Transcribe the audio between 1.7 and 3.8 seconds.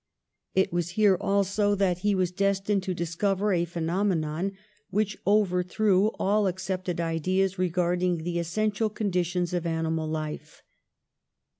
that he was destined to dis cover a